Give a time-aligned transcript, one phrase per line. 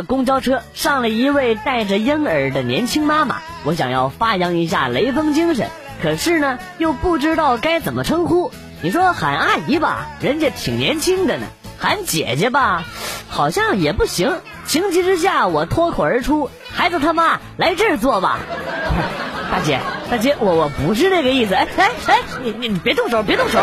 [0.00, 3.42] 公交车，上了一位带着婴儿的年轻妈妈。
[3.64, 5.68] 我想要发扬一下雷锋精神，
[6.02, 8.50] 可是呢，又不知道该怎么称呼。
[8.80, 11.44] 你说喊阿姨吧，人家挺年轻的呢；
[11.78, 12.84] 喊姐姐吧，
[13.28, 14.40] 好像也不行。
[14.64, 18.38] 情急之下，我脱口而出：“孩子他妈，来这儿坐吧。”
[19.52, 21.54] 大姐，大姐，我我不是那个意思。
[21.54, 23.58] 哎哎哎，你你别动手，别动手。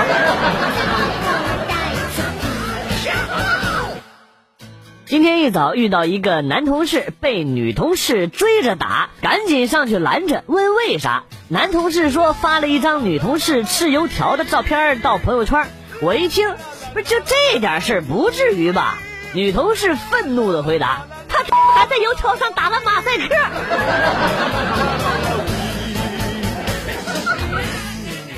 [5.09, 11.23] 今天一早遇到一个男同事被女同事追着打，赶紧上去拦着，问为啥？
[11.47, 15.65] 男同事说发了一张女同事吃油条的照片到朋友圈。
[16.03, 16.53] 我一听，
[16.93, 18.99] 不就这点事儿，不至于吧？
[19.33, 21.39] 女同事愤怒的回答：“他
[21.73, 23.25] 还在油条上打了马赛克。”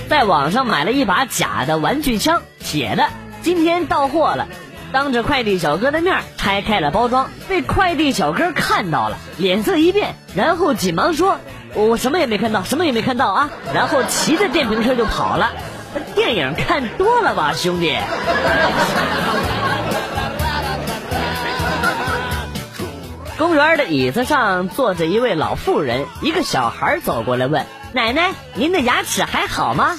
[0.07, 3.09] 在网上买了一把假的玩具枪，铁的，
[3.41, 4.47] 今天到货了。
[4.91, 11.39] 当着快递小哥的面拆开了包装，被快递小哥看到了，脸色一变，然后紧忙说
[11.73, 15.51] ：“我什么也没看到，什么也没看到啊！”然后骑着电瓶车就跑了。
[16.15, 17.97] 电影看多了吧，兄弟？
[23.37, 29.95] 公园的椅子上坐着一位老妇人，一个小孩走过来问：“奶奶，您的牙齿还好吗？”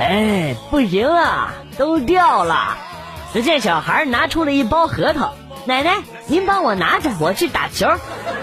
[0.00, 2.76] 哎，不行了，都掉了。
[3.34, 5.34] 只见小孩拿出了一包核桃，
[5.66, 7.88] 奶奶，您帮我拿着，我去打球。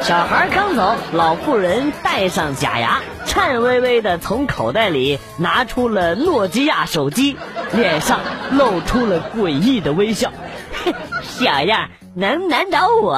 [0.02, 7.38] 小孩刚走，老妇人戴上假牙，颤巍巍的从口袋里拿出了诺基亚手机，
[7.72, 8.20] 脸上
[8.52, 10.30] 露出了诡异的微笑。
[11.22, 13.18] 小样，能难倒我？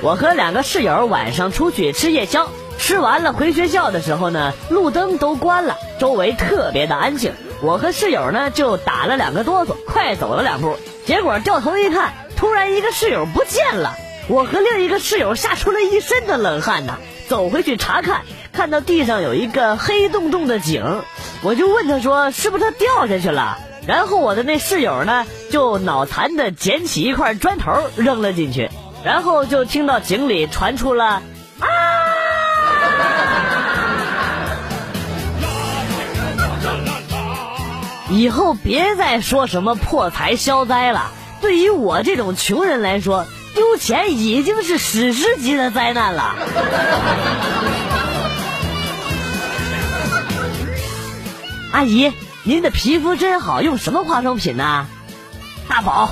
[0.00, 2.48] 我和两个室友晚上出去吃夜宵。
[2.78, 7.32] 吃完了回学校的时候呢，路灯都关了，周围特别的安静。
[7.60, 13.94] 我和室友呢就打了两个哆嗦，快走了两步，结果掉头一看，突然一个室友不见了。
[14.26, 16.96] 我和另一个室友吓出了一身的冷汗呐。
[17.28, 18.22] 走回去查看，
[18.52, 21.02] 看到地上有一个黑洞洞的井，
[21.42, 23.58] 我就问他说是不是他掉下去了？
[23.86, 28.70] 然后我的那室友呢就脑残的捡起一块砖头扔了进去，
[29.04, 31.22] 然后就听到井里传出了
[38.10, 41.12] 以后别再说什么破财消灾了。
[41.40, 46.34] 对于我这种穷人来说，丢钱已经是史诗级的灾难了。
[51.72, 52.12] 阿姨，
[52.42, 54.86] 您的皮肤真好，用什么化妆品呢？
[55.68, 56.10] 大宝，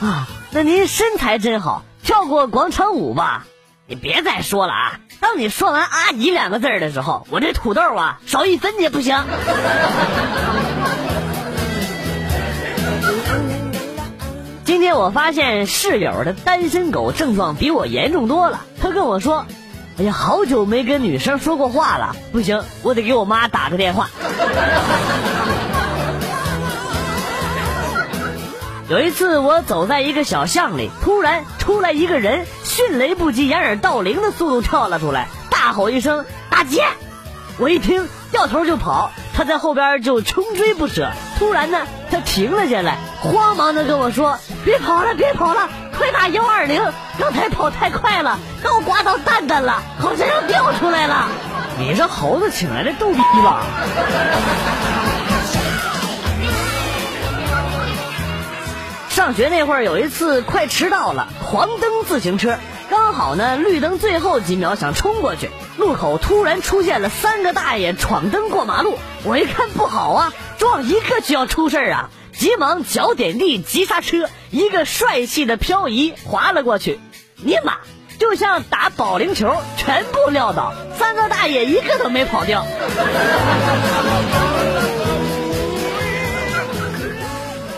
[0.00, 3.46] 啊，那您身材真好，跳过广场舞吧？
[3.86, 5.00] 你别再说了啊！
[5.20, 9.16] 当你说完“阿姨”两个字的时候，我这土豆啊，少一分也不行。
[14.92, 18.60] 我发现室友的单身狗症状比我严重多了。
[18.80, 19.46] 他跟我说
[19.98, 24.08] ：“哎呀，好久没跟女生说过话了，不行，我得给我妈打个电话。”
[28.88, 36.82] 有一次，我走在一个小巷里，突然出来一个人，迅雷不及掩耳盗铃的速度跳了出来，大吼一声：“大姐！”
[37.60, 41.12] 我一听，掉头就跑，他在后边就穷追不舍。
[41.38, 46.82] 突然呢，他停了下来，慌忙的跟我说：“别跑了，别跑了，快打幺二零！
[47.20, 51.28] 刚才跑太快了，给我刮到蛋蛋了，好像要掉出来了。”
[51.78, 53.62] 你这猴子请来的逗逼吧？
[59.08, 62.58] 上学那会儿有一次快迟到了，黄灯自行车。
[63.00, 68.98] 刚好呢，绿灯最后几秒想冲过去，路口突然出现了三个大爷闯灯过马路。
[69.22, 76.98] 我一看不好啊，撞一个就要出事儿啊，急忙脚点地急刹车，一个帅气的漂移滑了过去。
[77.36, 77.74] 尼玛，
[78.18, 82.66] 就像打保龄球，全部撂倒，三个大爷一个都没跑掉。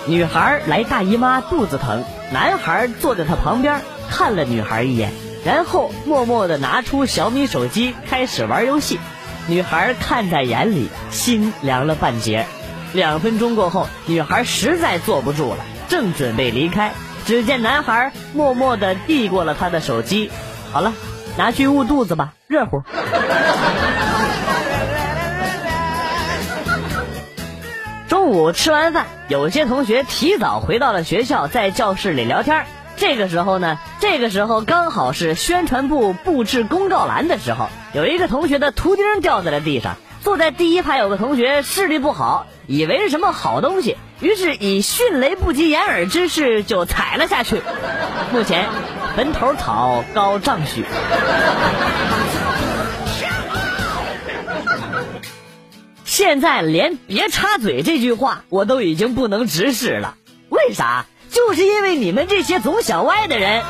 [0.06, 3.82] 女孩来大姨妈肚子疼，男孩坐在她旁边。
[4.10, 5.12] 看了女孩一眼，
[5.44, 8.98] 然后默默的拿出小米手机开始玩游戏。
[9.46, 12.44] 女孩看在眼里，心凉了半截。
[12.92, 16.92] 两分钟过后，女孩实在坐不住了，正准备离开，
[17.24, 20.30] 只见男孩默默的递过了她的手机。
[20.72, 20.92] 好了，
[21.38, 22.82] 拿去捂肚子吧，热乎。
[28.08, 32.66] 中午吃完饭，有些同学提早回到了学校，在教室里聊天。
[32.96, 47.62] 这个时候呢，这个时候刚好是宣传部布置公告栏的时候，有一个同学的图钉掉在了地上，坐在第一排有个同学视力不好，以为是什么好东西，于是以迅雷不及掩耳之势就踩了下去。
[48.32, 48.69] 目前
[49.16, 50.84] 坟头草高丈许。
[56.04, 60.16] 现在连“别插嘴”这句话我都已经不能直视了，
[60.50, 61.06] 为啥？
[61.31, 63.62] 就是因为你们这些总想歪的人。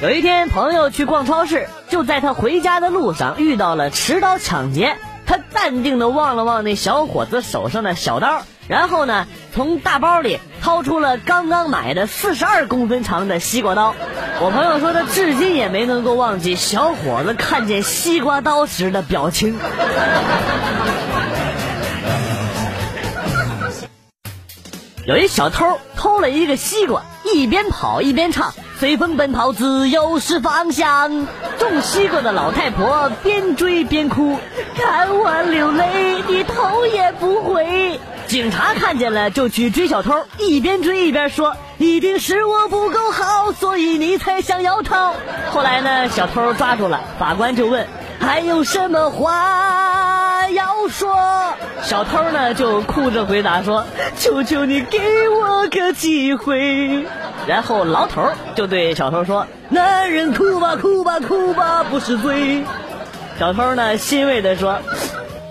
[0.00, 4.96] 有一天，朋友去逛超市，就在他回家的路上遇到了持刀抢劫。
[5.26, 13.94] 他淡定的望了望那小伙子手上的小刀，然后呢，从大包里掏出了刚刚买的四十二公分长的西瓜刀。
[14.40, 19.58] 我朋友说，他至今也没能够忘记小伙子看见西瓜刀时的表情。
[25.08, 31.26] 有一小偷偷了一个西瓜，一边跑一边唱：“随风奔跑，自由是方向。”
[31.58, 34.36] 种西瓜的老太婆边追边哭，
[34.76, 37.98] 看我流泪，你头也不回。
[38.26, 45.14] 警察看见了就去追小偷，一边追一边说：“一定是我不够好，所以你才想要逃。”
[45.50, 47.86] 后来呢，小偷抓住了，法官就问
[48.20, 50.04] ：“还有什么话？”
[50.50, 51.16] 要说
[51.82, 53.84] 小偷呢，就哭着回答说
[54.18, 54.98] ：“求求你给
[55.28, 57.04] 我个机会。”
[57.46, 62.64] 然后牢头就对小偷说：“男人哭吧哭吧哭吧不是罪。”
[63.38, 64.80] 小偷呢欣慰的说：“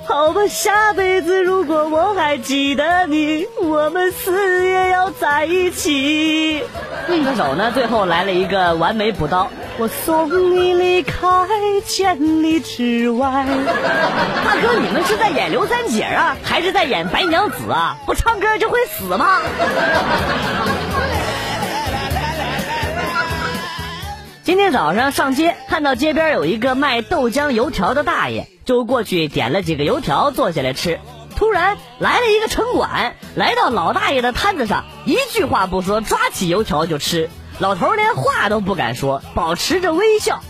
[0.07, 6.63] 好吧，下辈子如果我还记得你，我们死也要在一起。”
[7.07, 9.49] 歌手呢最后来了一个完美补刀。
[9.79, 11.21] 我送你离开
[11.85, 13.45] 千里之外。
[14.43, 17.95] 大哥，你们是在演刘三姐啊，还是在演白娘子啊？
[18.05, 19.39] 不唱歌就会死吗？
[24.43, 30.99] 今天早上上街，看到街边有一个卖豆浆油条的大爷，就过去点了几个油条，坐下来吃。
[31.37, 37.29] 突然来了一个城管，来到老大爷的摊子上，一句话不说，抓起油条就吃。
[37.59, 40.41] 老头连话都不敢说，保持着微笑。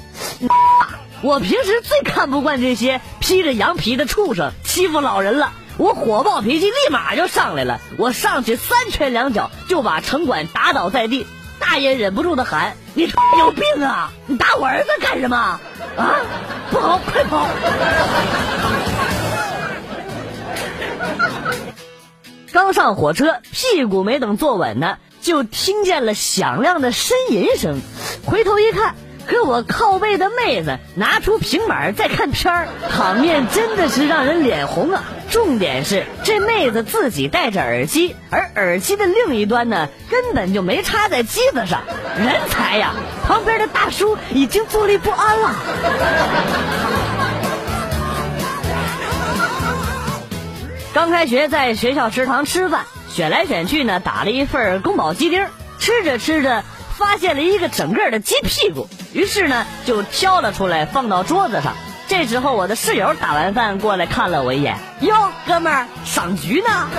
[1.22, 7.82] 我平时最看不惯这些披着羊皮的畜生欺负老人了，我火爆脾气立马就上来了。
[7.98, 11.28] 我上去三拳两脚就把城管打倒在地。
[11.60, 14.12] 大爷忍不住的喊：“你有病啊！
[14.28, 15.36] 你打我儿子干什么？
[15.36, 15.60] 啊！
[16.72, 17.48] 不好，快跑！”
[22.58, 24.98] 刚上火车，屁股没等坐稳呢。
[25.22, 27.80] 就听见了响亮的呻吟声，
[28.26, 28.96] 回头一看，
[29.28, 35.04] 和我靠背的妹子拿出平板在看片儿，场面真的是让人脸红啊！
[35.30, 41.84] 重点是这妹子自己戴着耳机，而耳机的另一端呢，根本就没插在机子上，
[42.18, 42.96] 人才呀！
[43.28, 45.56] 旁边的大叔已经坐立不安了。
[51.08, 52.84] 刚开学，在学校食堂吃饭。
[53.10, 55.48] 选来选去呢，打了一份宫保鸡丁，
[55.80, 56.66] 吃着吃着
[56.98, 61.76] 发现了一个整个的鸡屁股，于是呢就挑了出来放到桌子上。
[62.10, 66.90] 这时候我的室友打完饭过来看了我一眼，哟，哥们儿赏菊呢？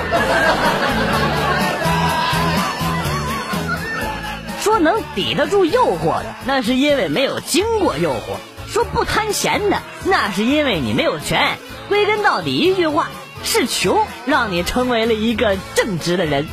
[4.62, 11.58] 说能抵得住诱惑的，那是因为没有经过诱惑；说不贪钱的，那是因为你没有权。
[11.90, 13.08] 归根到底一句话。
[13.44, 16.46] 是穷让你成为了一个正直的人，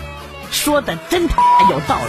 [0.51, 2.01] 说的真他妈有道理。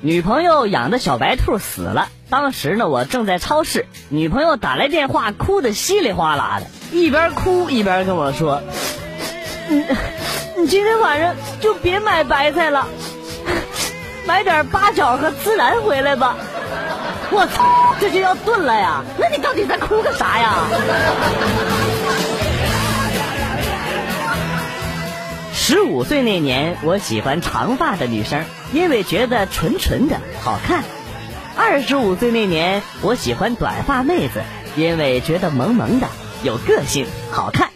[0.02, 8.62] 女朋友养的小白兔死了，当时呢我正在超市，女朋友打来电话，哭的稀里哗啦的，一边哭一边跟我说
[9.68, 9.84] ：“你
[10.56, 12.86] 你今天晚上就别买白菜了，
[14.26, 16.34] 买点八角和孜然回来吧。”
[17.32, 19.04] 我操，这就要炖了呀！
[19.18, 20.66] 那你到底在哭个啥呀？
[25.52, 30.82] 十五岁那年，我喜欢长发的女生，因为觉得纯纯的好看；
[31.56, 34.42] 二十五岁那年，我喜欢短发妹子，
[34.74, 36.08] 因为觉得萌萌的
[36.42, 37.68] 有个性好看；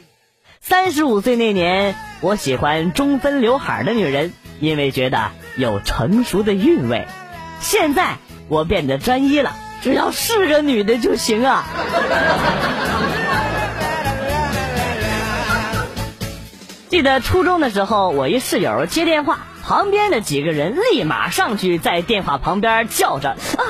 [0.61, 7.07] 三十五岁那年，我喜欢中分刘海的女人，因为觉得有成熟的韵味；
[7.61, 8.17] 现在。
[8.49, 11.65] 我变得专一了，只要是个女的就行啊！
[16.89, 23.63] 记得初中的时候，我一室友接电话，旁边的几个人立马上去在电话旁边叫着：“啊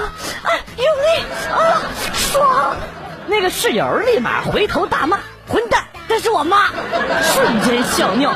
[0.42, 1.80] 啊，用力啊，
[2.12, 2.76] 爽！”
[3.26, 6.68] 那个室友立马回头大骂：“混蛋，这是我妈！”
[7.22, 8.34] 瞬间笑尿。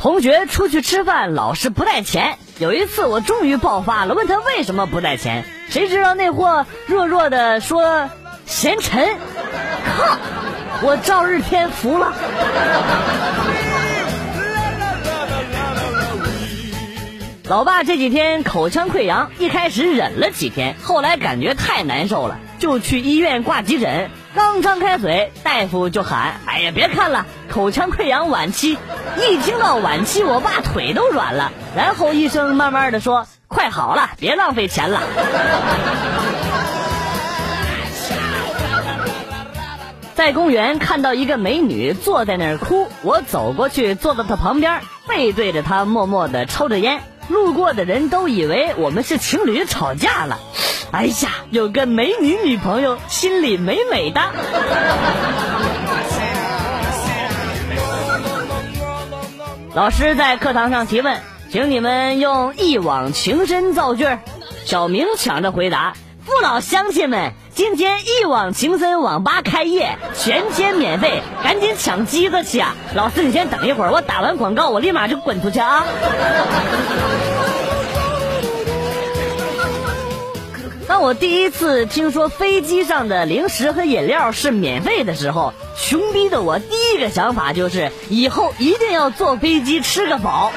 [0.00, 2.38] 同学出去吃饭，老是不带钱。
[2.58, 8.08] 有一次我终于爆发了，问他为什么不带钱，谁知道那货弱弱的说
[8.44, 9.16] 嫌沉。
[9.96, 10.16] 靠！
[10.82, 12.12] 我赵日天服了。
[17.48, 24.10] 老爸这几天口腔溃疡，一开始忍了几天，后来感觉太难受了，就去医院挂急诊。
[24.34, 28.76] 刚张开嘴，大夫就喊：“哎呀，别看了，口腔溃疡晚期。”
[29.16, 31.52] 一听到晚期，我爸腿都软了。
[31.76, 35.00] 然后医生慢慢的说：“快好了，别浪费钱了。
[40.16, 47.00] ”在公园看到一个美女坐在那儿哭，我走过去坐到她旁边，背对着她，默默的抽着烟。
[47.28, 50.38] 路过的人都以为我们是情侣吵架了。
[50.92, 54.20] 哎呀，有个美女女朋友，心里美美的。
[59.74, 64.06] 老师在课堂上提问，请你们用一往情深造句。
[64.64, 65.94] 小明抢着回答
[66.26, 72.76] ：“父老乡亲们。”今天一往情深网吧开业，全天免费，赶紧抢机子去啊！
[72.94, 75.86] 老师，你先等一会儿，我打完广告，我立马就滚出去啊！
[80.86, 90.52] 当我第一次听说飞机上的零食和饮料是免费的时候，穷逼的我第一个想法就是以后一定要坐飞机吃个饱。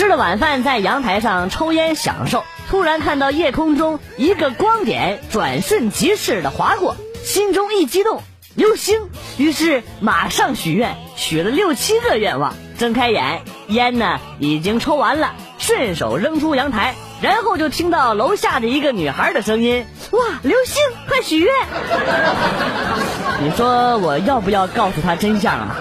[0.00, 8.22] 吃了晚饭，在阳台上抽烟享受，突然看到夜空中一个光点转瞬即逝的划过，心中一激动，
[8.54, 9.10] 流星！
[9.36, 12.54] 于是马上许愿，许了六七个愿望。
[12.78, 21.52] 睁开眼，烟呢已经抽完了，顺手扔出阳台，然后就听到楼下的一个女孩的声音：“哇，流星，快许愿！”
[23.44, 25.76] 你说我要不要告诉她真相啊？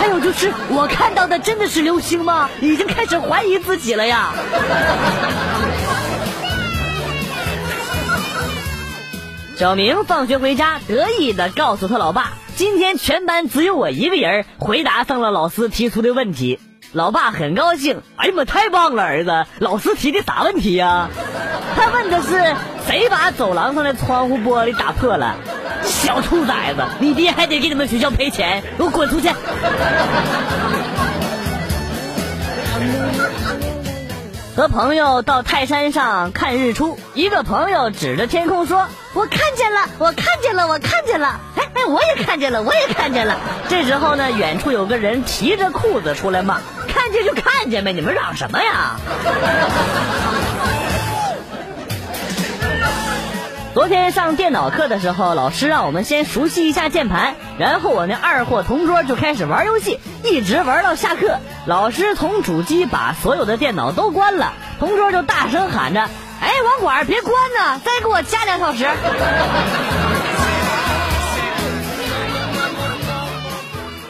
[0.00, 2.48] 还有就是，我看到的真的是流星吗？
[2.62, 4.32] 已经开始怀疑自己了呀。
[9.58, 16.58] 小明放学回家，得意的告诉他老爸：“今天全班只有我一个人回答上了老师提出的问题。”
[16.94, 19.44] 老爸很高兴：“哎呀妈，太棒了，儿子！
[19.58, 21.10] 老师提的啥问题呀？”
[21.76, 22.56] 他问的是
[22.88, 25.36] ：“谁把走廊上的窗户玻璃打破了？”
[25.84, 29.28] 小兔崽子，你爹还得给你们学校赔钱，给我滚出去！
[34.56, 43.36] 和朋友到泰山上看日出，一个朋友指着天空说：“我看见了，我看见了，我看见了！”哎哎，我也看见了，我也看见了。
[43.68, 46.60] 这时候呢，远处有个人提着裤子出来骂
[46.92, 48.96] ：“看见就看见呗，你们嚷什么呀？”
[53.72, 61.38] 昨天上电脑课的时候，老师让我们先熟悉一下键盘，然后我那二货同桌就开始玩游戏，一直玩到下课。
[61.66, 66.00] 老师从主机把所有的电脑都关了，同桌就大声喊着
[66.42, 68.88] ：“哎，网管别关呢，再给我加两小时。”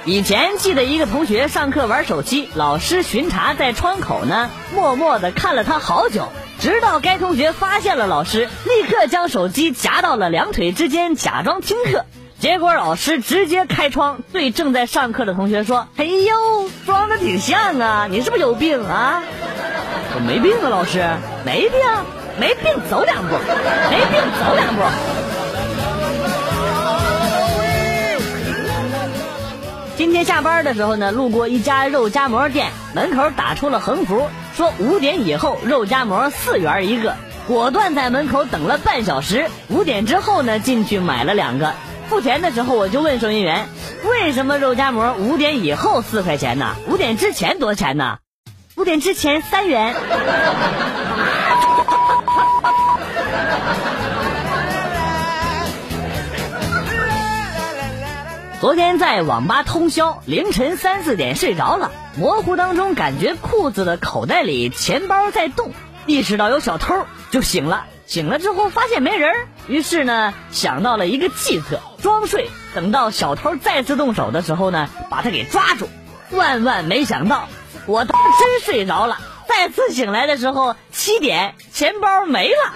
[0.06, 6.32] 以前记得一个同学上课玩手机，老师巡查在窗口呢，默默的看了他好久。
[6.60, 12.04] 直到该同学发现了老师，立刻将手机夹到了两腿之间，假装听课。
[12.38, 19.22] 结果老师直接开窗对正在上课的同学说：“哎呦，装的挺像啊，你是不是有病啊
[20.14, 21.02] ？”“我没病啊，老师，
[21.46, 21.80] 没病，
[22.38, 23.36] 没病，走两步，
[23.90, 24.82] 没病，走两步。”
[29.96, 34.28] 今天下班的时候呢，路过一家肉夹馍店，门口打出了横幅。
[34.60, 39.48] 说五点以后肉夹馍四元一个，果断在门口等了半小时。
[39.70, 41.72] 五点之后呢，进去买了两个。
[42.10, 43.70] 付钱的时候，我就问收银员
[44.04, 46.76] ：“为什么肉夹馍五点以后四块钱呢？
[46.88, 48.18] 五点之前多少钱呢？”
[48.76, 49.94] 五点之前三元。
[58.60, 65.72] 昨天在网吧通宵，凌晨三四点睡着了，模糊当中感觉裤子的口袋里钱包在动，
[66.04, 67.86] 意识到有小偷就醒了。
[68.04, 69.32] 醒了之后发现没人，
[69.66, 75.88] 于是呢想到了一个计策，装睡，等到小偷再次动手的时候呢，把他给抓住。
[76.30, 77.48] 万万没想到，
[77.86, 79.16] 我当真睡着了，
[79.48, 82.74] 再次醒来的时候七点，钱包没了。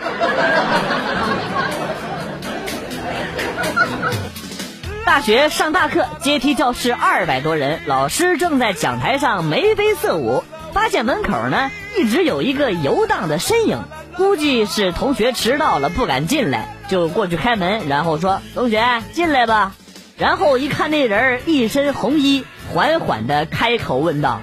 [5.04, 10.42] 大学上大课，阶梯教室二百多人，老师正在讲台上眉飞色舞。
[10.72, 13.82] 发现门口呢一直有一个游荡的身影，
[14.16, 18.82] 估计是同学迟到了不敢进来，就过去开门，然后说：“同学
[19.12, 19.74] 进来吧。”
[20.16, 24.40] 然后一看那人一身红衣，缓缓的开口问道：“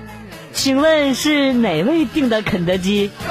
[0.54, 3.12] 请问是哪位订的肯德基？”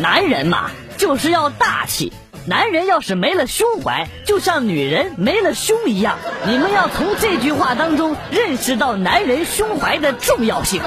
[0.00, 2.12] 男人嘛，就是要大气。
[2.48, 6.16] 男人要是没了胸怀，就像女人没了胸一样。
[6.46, 10.80] 你们要从这句话当中认识到男人胸怀的重要性。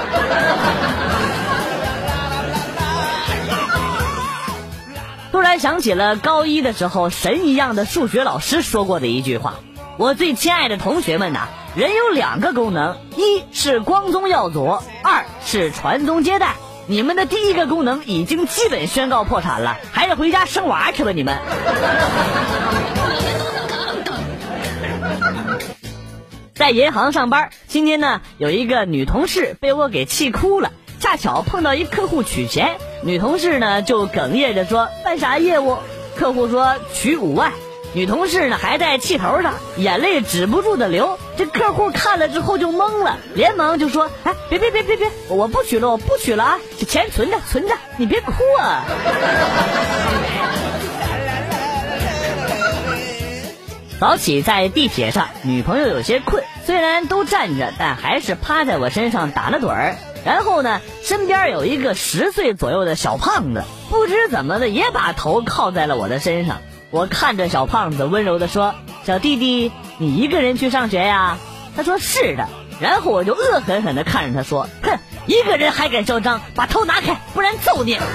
[5.30, 9.56] 突然想起了高一的时候，神一样的数学老师说过的一句话
[9.98, 16.54] ：“我最亲爱的同学们呐，人有两个功能，一是光宗耀祖，二是传宗接代。”
[16.90, 21.12] 你们的第一个功能已经基本宣告破产了，还是回家生娃去吧！
[21.12, 21.38] 你们。
[26.52, 35.78] 在银行上班，今天呢有一个女同事被我给气哭了，恰巧碰到一客户取钱，女同事呢就哽咽着说：“办啥业务？”
[36.18, 37.52] 客户说：“取五万。”
[37.92, 41.18] 女同事呢还在气头上，眼泪止不住的流。
[41.36, 46.58] 这客户看了之后就懵了，连忙就说：“哎，别别别别别，我不取了，我不取了啊！
[46.78, 48.84] 这钱存着存着，你别哭啊！”
[53.98, 59.96] 早起在地铁上，女朋友有些困，虽然都站着，但还是趴在我身上打了盹儿。
[60.24, 66.58] 然后呢，身边有一个十岁左右的小胖子，不知怎么的也把头靠在了我的身上。
[66.90, 68.74] 我看着小胖子，温柔的说
[69.06, 71.38] ：“小弟弟，你一个人去上学呀？”
[71.76, 72.48] 他说：“是的。”
[72.80, 77.96] 然后我就恶狠狠的看着他说：“哼，一个人还敢嚣张，把头拿开，不然揍你！”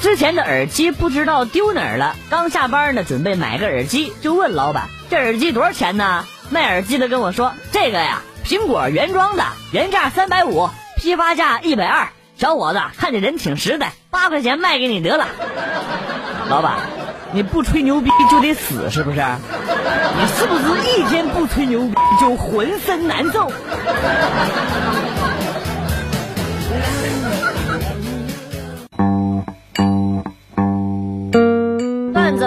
[0.00, 15.26] 之前的耳机不知道丢哪儿了，刚下班呢，准备买个耳机，就问老板：“这耳机多少钱呢？”卖耳机的跟我说：“这个呀，苹果原装的，原价三百五，批发价一百二。”小伙子，看你人挺实在，八块钱卖给你得了。
[16.48, 16.76] 老板，
[17.32, 19.16] 你不吹牛逼就得死是不是？
[19.16, 23.50] 你是不是一天不吹牛逼就浑身难受？